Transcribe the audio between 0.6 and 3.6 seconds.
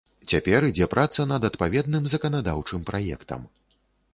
ідзе праца над адпаведным заканадаўчым праектам.